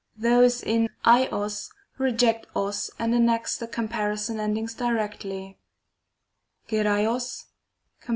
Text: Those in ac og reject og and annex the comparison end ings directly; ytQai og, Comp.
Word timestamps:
Those 0.17 0.63
in 0.63 0.89
ac 1.05 1.27
og 1.31 1.51
reject 1.99 2.47
og 2.55 2.73
and 2.97 3.13
annex 3.13 3.55
the 3.55 3.67
comparison 3.67 4.39
end 4.39 4.57
ings 4.57 4.73
directly; 4.73 5.59
ytQai 6.69 7.05
og, 7.07 7.21
Comp. 8.01 8.09